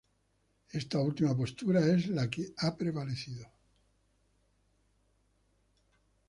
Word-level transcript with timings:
Esta 0.71 0.97
última 0.97 1.37
postura 1.37 1.85
es 1.85 2.07
la 2.07 2.27
que 2.27 2.55
ha 2.57 2.75
prevalecido. 2.75 3.45